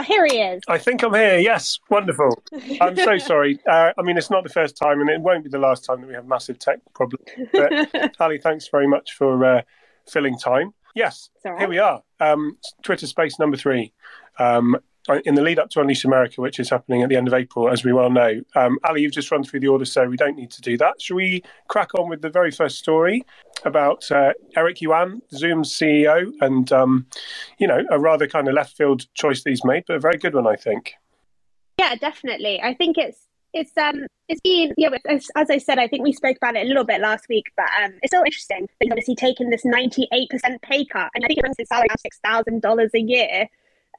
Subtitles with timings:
[0.00, 0.62] Ah, here he is.
[0.66, 1.38] I think I'm here.
[1.38, 2.42] Yes, wonderful.
[2.80, 3.60] I'm so sorry.
[3.70, 6.00] Uh, I mean, it's not the first time, and it won't be the last time
[6.00, 7.26] that we have massive tech problems.
[7.52, 9.62] But Allie, thanks very much for uh,
[10.08, 10.72] filling time.
[10.94, 11.58] Yes, right.
[11.58, 12.02] here we are.
[12.18, 13.92] Um, Twitter Space number three.
[14.38, 14.78] Um,
[15.18, 17.68] in the lead up to Unleash America, which is happening at the end of April,
[17.68, 18.40] as we well know.
[18.54, 21.00] Um, Allie, you've just run through the order, so we don't need to do that.
[21.00, 23.24] Shall we crack on with the very first story
[23.64, 27.06] about uh, Eric Yuan, Zoom's CEO, and um,
[27.58, 30.18] you know a rather kind of left field choice that he's made, but a very
[30.18, 30.94] good one, I think.
[31.78, 32.60] Yeah, definitely.
[32.62, 36.12] I think it's it's um it's been yeah as, as, I said I think we
[36.12, 39.16] spoke about it a little bit last week but um it's still interesting he's obviously
[39.16, 42.90] taken this 98% pay cut and I think it runs his salary six thousand dollars
[42.94, 43.48] a year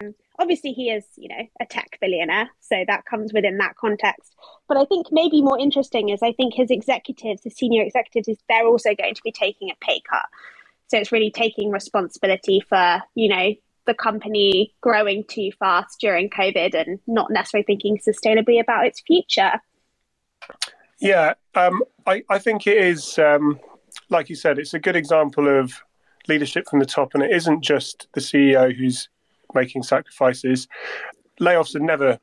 [0.02, 4.36] um, obviously he is you know a tech billionaire so that comes within that context.
[4.68, 8.38] But i think maybe more interesting is i think his executives his senior executives is
[8.50, 10.26] they're also going to be taking a pay cut.
[10.88, 13.54] So it's really taking responsibility for you know
[13.86, 19.54] the company growing too fast during covid and not necessarily thinking sustainably about its future.
[21.00, 23.60] Yeah um, I, I think it is um,
[24.10, 25.74] like you said it's a good example of
[26.28, 29.10] leadership from the top and it isn't just the ceo who's
[29.56, 30.68] making sacrifices.
[31.40, 32.20] Layoffs are never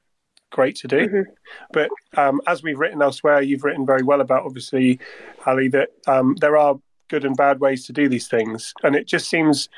[0.51, 1.09] great to do.
[1.09, 1.31] Mm-hmm.
[1.73, 4.99] But um, as we've written elsewhere, you've written very well about, obviously,
[5.47, 6.77] Allie, that um, there are
[7.09, 8.73] good and bad ways to do these things.
[8.83, 9.69] And it just seems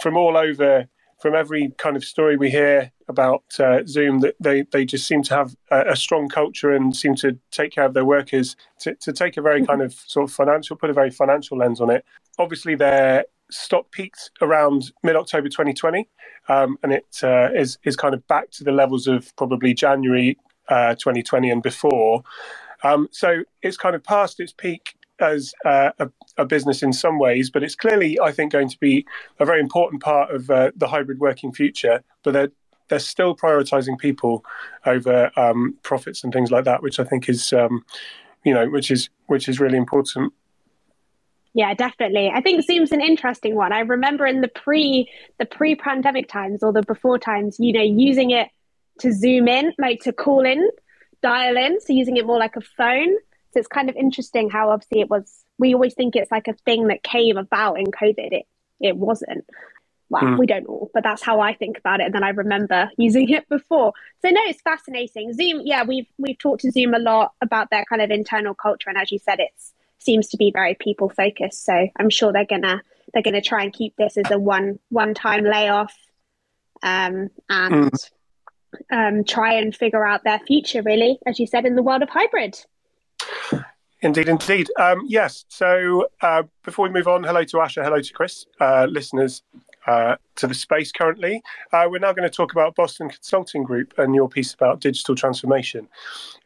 [0.00, 0.86] from all over,
[1.20, 5.22] from every kind of story we hear about uh, Zoom, that they, they just seem
[5.24, 8.94] to have a, a, strong culture and seem to take care of their workers, to,
[8.96, 9.70] to take a very mm-hmm.
[9.70, 12.04] kind of sort of financial, put a very financial lens on it.
[12.38, 16.08] Obviously, they're stock peaked around mid October 2020,
[16.48, 20.38] um, and it uh, is is kind of back to the levels of probably January
[20.68, 22.22] uh, 2020 and before.
[22.82, 27.18] Um, so it's kind of past its peak as uh, a, a, business in some
[27.18, 29.06] ways, but it's clearly, I think, going to be
[29.38, 32.02] a very important part of uh, the hybrid working future.
[32.22, 32.50] But they're
[32.88, 34.44] they're still prioritizing people
[34.84, 37.84] over um, profits and things like that, which I think is, um,
[38.44, 40.32] you know, which is which is really important.
[41.56, 42.28] Yeah, definitely.
[42.28, 43.72] I think Zoom's an interesting one.
[43.72, 47.80] I remember in the pre the pre pandemic times or the before times, you know,
[47.80, 48.50] using it
[49.00, 50.68] to zoom in, like to call in,
[51.22, 53.16] dial in, so using it more like a phone.
[53.52, 55.44] So it's kind of interesting how obviously it was.
[55.56, 58.32] We always think it's like a thing that came about in COVID.
[58.32, 58.46] It
[58.78, 59.46] it wasn't.
[60.10, 60.38] Well, mm.
[60.38, 62.04] we don't all, but that's how I think about it.
[62.04, 63.94] And then I remember using it before.
[64.20, 65.32] So no, it's fascinating.
[65.32, 68.90] Zoom, yeah, we've we've talked to Zoom a lot about their kind of internal culture,
[68.90, 71.64] and as you said, it's seems to be very people focused.
[71.64, 75.14] So I'm sure they're gonna they're gonna try and keep this as a one one
[75.14, 75.94] time layoff,
[76.82, 78.10] um, and mm.
[78.90, 80.82] um, try and figure out their future.
[80.82, 82.58] Really, as you said, in the world of hybrid.
[84.02, 84.68] Indeed, indeed.
[84.78, 85.46] Um, yes.
[85.48, 89.42] So uh, before we move on, hello to Asha, hello to Chris, uh, listeners
[89.86, 91.42] uh, to the space currently.
[91.72, 95.14] Uh, we're now going to talk about Boston Consulting Group and your piece about digital
[95.14, 95.88] transformation.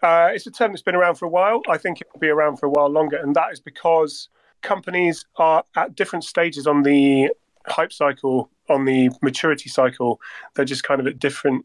[0.02, 1.62] Uh, it's a term that's been around for a while.
[1.68, 4.28] I think it will be around for a while longer, and that is because
[4.62, 7.30] companies are at different stages on the
[7.66, 10.20] hype cycle, on the maturity cycle.
[10.54, 11.64] They're just kind of at different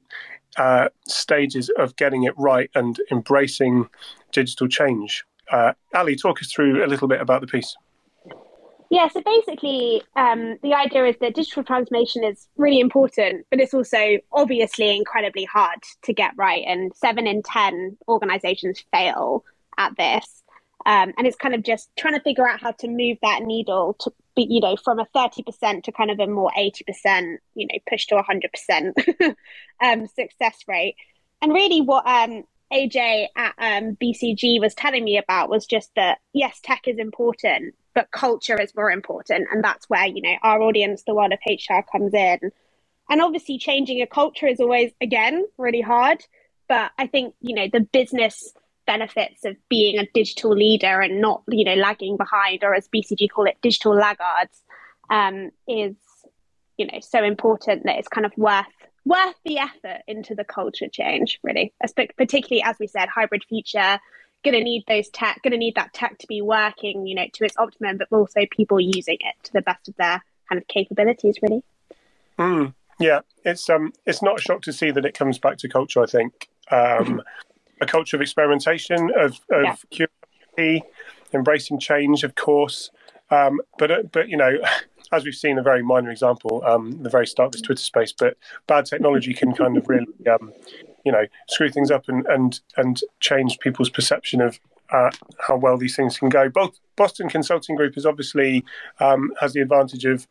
[0.58, 3.90] uh, stages of getting it right and embracing
[4.32, 5.26] digital change.
[5.52, 7.76] Uh, Allie, talk us through a little bit about the piece.
[8.92, 13.74] Yeah, so basically, um, the idea is that digital transformation is really important, but it's
[13.74, 16.64] also obviously incredibly hard to get right.
[16.68, 19.44] And seven in 10 organizations fail
[19.78, 20.44] at this.
[20.86, 23.96] Um, and it's kind of just trying to figure out how to move that needle
[24.02, 27.80] to be, you know, from a 30% to kind of a more 80%, you know,
[27.90, 29.36] push to 100%
[29.84, 30.96] um, success rate.
[31.42, 36.20] And really, what um, AJ at um, BCG was telling me about was just that
[36.34, 39.48] yes, tech is important, but culture is more important.
[39.52, 42.52] And that's where, you know, our audience, the world of HR comes in.
[43.10, 46.24] And obviously changing a culture is always, again, really hard.
[46.68, 48.54] But I think, you know, the business
[48.86, 53.30] benefits of being a digital leader and not, you know, lagging behind, or as BCG
[53.30, 54.62] call it, digital laggards,
[55.10, 55.96] um, is,
[56.78, 58.66] you know, so important that it's kind of worth
[59.06, 61.74] worth the effort into the culture change, really.
[62.18, 64.00] Particularly, as we said, hybrid future,
[64.46, 67.26] going to need those tech, going to need that tech to be working, you know,
[67.34, 70.68] to its optimum, but also people using it to the best of their kind of
[70.68, 71.64] capabilities, really.
[72.40, 75.68] Mm, yeah, it's um, it's not a shock to see that it comes back to
[75.68, 76.02] culture.
[76.02, 77.22] I think um,
[77.82, 79.76] a culture of experimentation, of of yeah.
[79.90, 80.88] curiosity,
[81.34, 82.92] embracing change, of course.
[83.32, 84.60] Um, but uh, but you know,
[85.12, 88.14] as we've seen, a very minor example, um, the very start of this Twitter space.
[88.18, 88.38] But
[88.68, 90.54] bad technology can kind of really um,
[91.06, 94.60] you know screw things up and and and change people's perception of
[94.92, 95.10] uh,
[95.40, 96.50] how well these things can go.
[96.50, 98.64] Both Boston Consulting Group is obviously
[99.00, 100.28] um, has the advantage of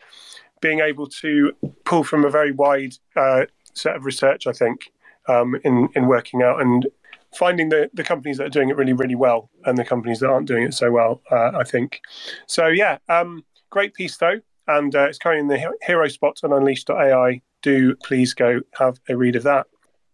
[0.61, 1.53] being able to
[1.85, 3.45] pull from a very wide uh,
[3.75, 4.47] set of research.
[4.47, 4.93] I think
[5.29, 6.87] um, in in working out and
[7.35, 10.29] finding the, the companies that are doing it really really well and the companies that
[10.29, 11.21] aren't doing it so well.
[11.31, 12.01] Uh, I think
[12.47, 12.67] so.
[12.69, 17.41] Yeah, um, great piece though, and uh, it's currently in the hero spot on Unleash.ai.
[17.63, 19.67] Do please go have a read of that.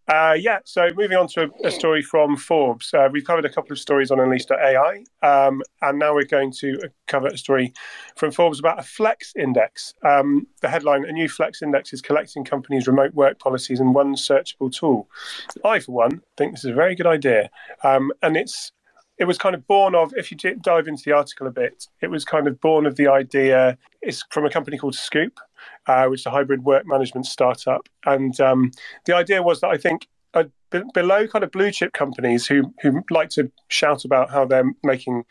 [0.09, 2.93] Uh, yeah, so moving on to a, a story from Forbes.
[2.93, 6.91] Uh, we've covered a couple of stories on Unleash.ai, um, and now we're going to
[7.07, 7.73] cover a story
[8.17, 9.95] from Forbes about a flex index.
[10.05, 14.15] Um, the headline A new flex index is collecting companies' remote work policies in one
[14.15, 15.09] searchable tool.
[15.65, 17.51] I, for one, think this is a very good idea.
[17.85, 18.73] Um, and it's
[19.21, 22.11] it was kind of born of, if you dive into the article a bit, it
[22.11, 23.77] was kind of born of the idea.
[24.01, 25.39] It's from a company called Scoop,
[25.87, 27.89] uh, which is a hybrid work management startup.
[28.05, 28.71] And um,
[29.05, 32.73] the idea was that I think uh, b- below kind of blue chip companies who
[32.83, 35.25] who like to shout about how they're making,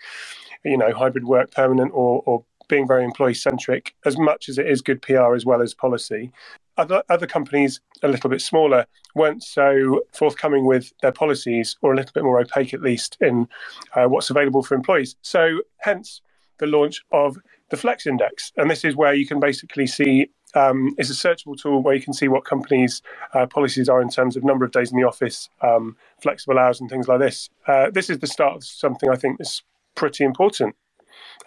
[0.64, 4.68] you know, hybrid work permanent or, or being very employee centric, as much as it
[4.68, 6.32] is good PR as well as policy
[6.80, 11.96] other other companies a little bit smaller weren't so forthcoming with their policies or a
[11.96, 13.48] little bit more opaque at least in
[13.96, 16.22] uh, what's available for employees so hence
[16.60, 17.38] the launch of
[17.70, 21.60] the flex index and this is where you can basically see um, it's a searchable
[21.60, 23.02] tool where you can see what companies'
[23.34, 26.82] uh, policies are in terms of number of days in the office, um, flexible hours,
[26.82, 27.50] and things like this.
[27.68, 29.62] Uh, this is the start of something I think is
[29.96, 30.76] pretty important.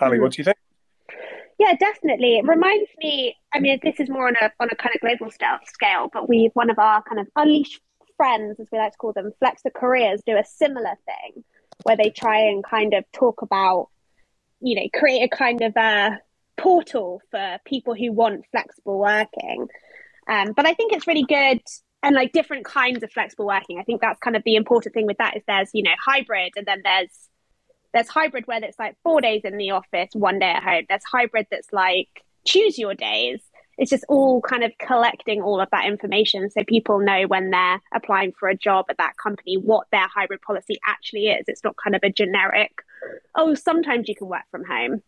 [0.01, 0.23] Allie, mm-hmm.
[0.23, 0.57] what do you think?
[1.59, 2.39] Yeah, definitely.
[2.39, 3.37] It reminds me.
[3.53, 6.51] I mean, this is more on a on a kind of global scale, but we
[6.55, 7.81] one of our kind of unleashed
[8.17, 11.45] friends, as we like to call them, Flexa Careers, do a similar thing
[11.85, 13.89] where they try and kind of talk about,
[14.62, 16.19] you know, create a kind of a
[16.56, 19.67] portal for people who want flexible working.
[20.29, 21.61] Um, but I think it's really good
[22.03, 23.79] and like different kinds of flexible working.
[23.79, 26.53] I think that's kind of the important thing with that is there's you know hybrid
[26.56, 27.29] and then there's
[27.93, 30.85] there's hybrid where it's like four days in the office, one day at home.
[30.88, 32.09] There's hybrid that's like
[32.47, 33.41] choose your days.
[33.79, 37.81] It's just all kind of collecting all of that information so people know when they're
[37.95, 41.45] applying for a job at that company what their hybrid policy actually is.
[41.49, 42.73] It's not kind of a generic,
[43.35, 45.03] oh, sometimes you can work from home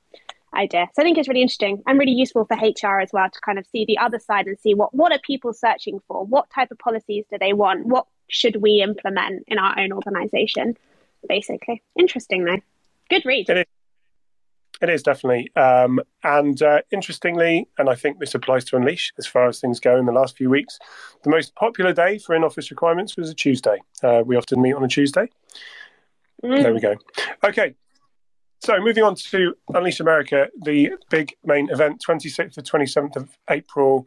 [0.54, 0.88] idea.
[0.94, 3.58] So I think it's really interesting and really useful for HR as well to kind
[3.58, 6.24] of see the other side and see what what are people searching for?
[6.24, 7.86] What type of policies do they want?
[7.86, 10.76] What should we implement in our own organization?
[11.28, 11.82] Basically.
[11.98, 12.60] Interesting though.
[13.10, 13.46] Good read.
[14.80, 15.54] It is definitely.
[15.56, 19.80] Um, and uh, interestingly, and I think this applies to Unleash as far as things
[19.80, 20.78] go in the last few weeks,
[21.22, 23.80] the most popular day for in office requirements was a Tuesday.
[24.02, 25.28] Uh, we often meet on a Tuesday.
[26.42, 26.62] Mm.
[26.62, 26.96] There we go.
[27.44, 27.74] Okay.
[28.60, 34.06] So moving on to Unleash America, the big main event, 26th to 27th of April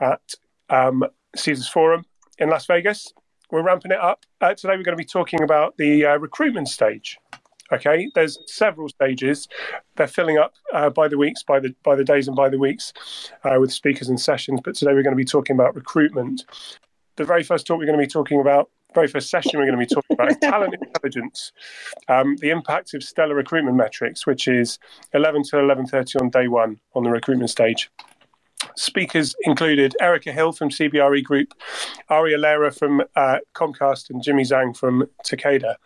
[0.00, 0.34] at
[0.68, 1.02] um,
[1.34, 2.04] Caesars Forum
[2.38, 3.12] in Las Vegas.
[3.50, 4.26] We're ramping it up.
[4.40, 7.18] Uh, today we're going to be talking about the uh, recruitment stage.
[7.72, 9.48] Okay, there's several stages.
[9.96, 12.58] They're filling up uh, by the weeks, by the by the days, and by the
[12.58, 12.92] weeks
[13.44, 14.60] uh, with speakers and sessions.
[14.62, 16.44] But today we're going to be talking about recruitment.
[17.16, 19.78] The very first talk we're going to be talking about, very first session we're going
[19.78, 21.52] to be talking about is talent intelligence,
[22.08, 24.78] um, the impact of stellar recruitment metrics, which is
[25.12, 27.90] 11 to 11:30 on day one on the recruitment stage.
[28.76, 31.54] Speakers included Erica Hill from CBRE Group,
[32.08, 35.76] Aria Lera from uh, Comcast, and Jimmy Zhang from Takeda.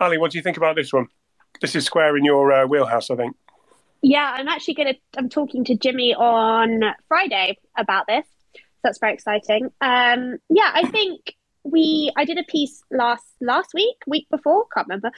[0.00, 1.08] Allie, what do you think about this one?
[1.60, 3.36] This is square in your uh, wheelhouse, I think.
[4.02, 5.00] Yeah, I'm actually going to.
[5.16, 8.26] I'm talking to Jimmy on Friday about this.
[8.54, 9.70] So that's very exciting.
[9.80, 12.12] Um, yeah, I think we.
[12.16, 15.10] I did a piece last last week, week before, can't remember,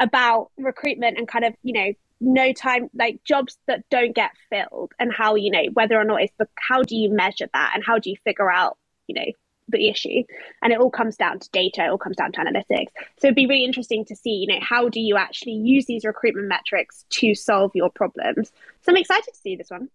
[0.00, 4.92] about recruitment and kind of you know no time like jobs that don't get filled
[4.98, 7.98] and how you know whether or not it's how do you measure that and how
[7.98, 9.32] do you figure out you know
[9.72, 10.22] the issue
[10.62, 13.34] and it all comes down to data it all comes down to analytics so it'd
[13.34, 17.04] be really interesting to see you know how do you actually use these recruitment metrics
[17.10, 18.52] to solve your problems
[18.82, 19.88] so i'm excited to see this one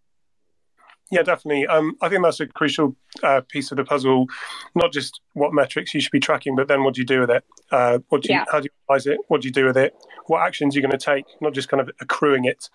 [1.12, 1.66] yeah, definitely.
[1.68, 4.28] Um, I think that's a crucial uh, piece of the puzzle.
[4.76, 7.30] Not just what metrics you should be tracking, but then what do you do with
[7.30, 7.46] it?
[7.72, 8.46] Uh, what do you, yeah.
[8.52, 9.20] How do you analyze it?
[9.28, 9.96] What do you do with it?
[10.26, 11.26] What actions are you going to take?
[11.40, 12.70] Not just kind of accruing it.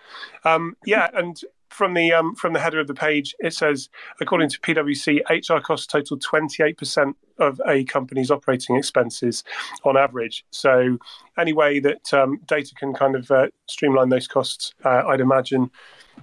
[0.45, 1.39] Um, yeah, and
[1.73, 3.89] from the um, from the header of the page, it says,
[4.21, 9.43] according to PwC, HR costs total 28% of a company's operating expenses
[9.85, 10.45] on average.
[10.51, 10.99] So,
[11.39, 15.71] any way that um, data can kind of uh, streamline those costs, uh, I'd imagine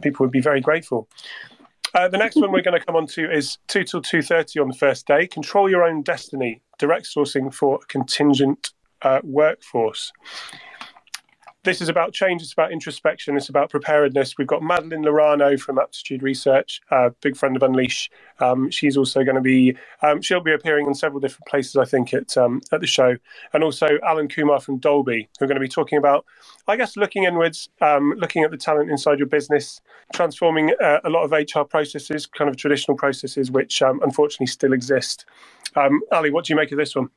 [0.02, 1.10] people would be very grateful.
[1.96, 4.60] Uh, the next one we're going to come on to is two till two thirty
[4.60, 5.28] on the first day.
[5.28, 6.62] Control your own destiny.
[6.78, 10.12] Direct sourcing for a contingent uh, workforce
[11.64, 12.42] this is about change.
[12.42, 13.36] It's about introspection.
[13.36, 14.38] It's about preparedness.
[14.38, 18.10] We've got Madeline Laurano from Aptitude Research, a big friend of Unleash.
[18.40, 21.84] Um, she's also going to be, um, she'll be appearing in several different places, I
[21.84, 23.18] think, at um, at the show.
[23.54, 26.26] And also Alan Kumar from Dolby, who are going to be talking about,
[26.68, 29.82] I guess, looking inwards, um, looking at the talent inside your business,
[30.14, 34.72] transforming uh, a lot of HR processes, kind of traditional processes, which um, unfortunately still
[34.72, 35.26] exist,
[35.76, 37.10] Um, Allie, what do you make of this one?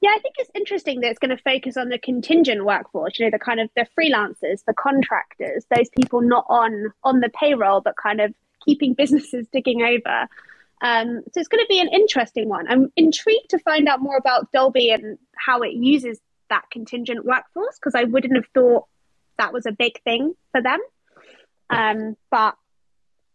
[0.00, 3.18] Yeah, I think it's interesting that it's going to focus on the contingent workforce.
[3.18, 7.28] You know, the kind of the freelancers, the contractors, those people not on on the
[7.28, 10.28] payroll, but kind of keeping businesses ticking over.
[10.82, 12.66] Um, so it's going to be an interesting one.
[12.68, 16.18] I'm intrigued to find out more about Dolby and how it uses
[16.50, 18.84] that contingent workforce because I wouldn't have thought
[19.38, 20.80] that was a big thing for them.
[21.70, 22.56] Um, but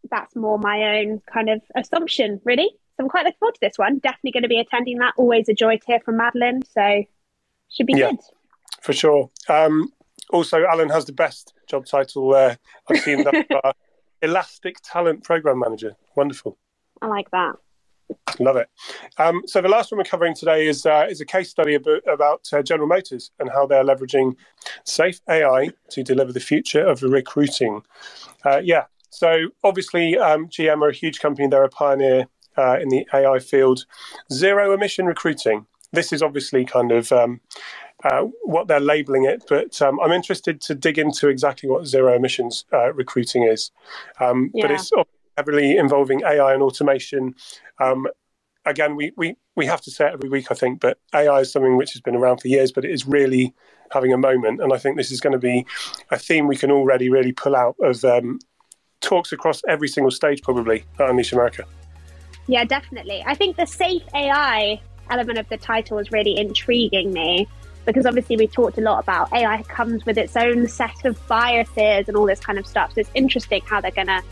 [0.09, 2.69] that's more my own kind of assumption, really.
[2.99, 3.99] So I'm quite looking forward to this one.
[3.99, 5.13] Definitely going to be attending that.
[5.15, 6.63] Always a joy to hear from Madeline.
[6.63, 7.05] So
[7.69, 8.19] should be yeah, good.
[8.81, 9.29] For sure.
[9.47, 9.93] Um,
[10.31, 12.55] also, Alan has the best job title uh,
[12.89, 13.75] I've seen that
[14.21, 15.95] Elastic Talent Program Manager.
[16.17, 16.57] Wonderful.
[17.01, 17.55] I like that.
[18.37, 18.67] Love it.
[19.17, 22.01] Um, so the last one we're covering today is uh, is a case study about,
[22.05, 24.35] about uh, General Motors and how they're leveraging
[24.83, 27.81] safe AI to deliver the future of recruiting.
[28.43, 28.85] Uh, yeah.
[29.09, 31.47] So obviously, um, GM are a huge company.
[31.47, 32.27] They're a pioneer
[32.59, 33.85] uh, in the AI field.
[34.31, 35.65] Zero emission recruiting.
[35.91, 37.39] This is obviously kind of um,
[38.03, 42.15] uh, what they're labeling it, but um, I'm interested to dig into exactly what zero
[42.15, 43.71] emissions uh, recruiting is.
[44.19, 44.67] Um, yeah.
[44.67, 44.91] But it's
[45.37, 47.33] heavily involving AI and automation.
[47.79, 48.07] Um,
[48.65, 51.51] again, we, we, we have to say it every week, I think, but AI is
[51.51, 53.53] something which has been around for years, but it is really
[53.91, 54.61] having a moment.
[54.61, 55.65] And I think this is going to be
[56.11, 58.39] a theme we can already really pull out of um,
[59.01, 61.65] talks across every single stage, probably, at Unleash America.
[62.49, 63.23] Yeah, definitely.
[63.27, 67.47] I think the safe AI element of the title is really intriguing me
[67.85, 72.07] because obviously we talked a lot about AI comes with its own set of biases
[72.07, 72.93] and all this kind of stuff.
[72.95, 74.23] So it's interesting how they're going to,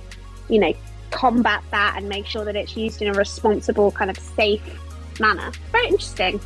[0.49, 0.73] you know,
[1.11, 4.63] combat that and make sure that it's used in a responsible, kind of safe
[5.19, 5.51] manner.
[5.71, 6.41] Very interesting.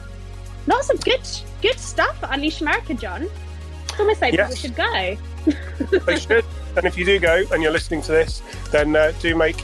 [0.68, 1.22] Lots of good,
[1.62, 3.30] good stuff at Unleash America, Jon.
[3.86, 4.50] It's almost like yes.
[4.50, 6.00] people should go.
[6.06, 6.44] they should.
[6.76, 9.56] And if you do go and you're listening to this, then uh, do make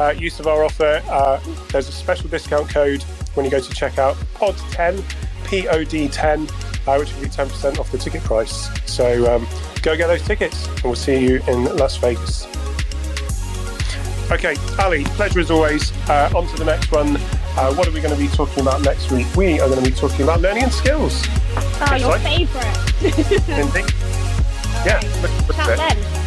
[0.00, 1.02] uh, use of our offer.
[1.08, 3.02] Uh, there's a special discount code
[3.34, 5.04] when you go to checkout POD10,
[5.46, 6.48] P O D 10,
[6.86, 8.68] uh, which will be 10% off the ticket price.
[8.90, 9.46] So um,
[9.82, 12.46] go get those tickets, and we'll see you in Las Vegas.
[14.30, 15.92] Okay, Allie, pleasure as always.
[16.08, 17.16] Uh, on to the next one.
[17.56, 19.26] Uh, what are we going to be talking about next week?
[19.36, 21.24] We are going to be talking about learning and skills.
[21.56, 23.02] Oh, your favourite.
[23.48, 23.92] Indeed.
[24.86, 25.00] Yeah.
[25.20, 25.56] Right.
[25.56, 26.19] Chat then.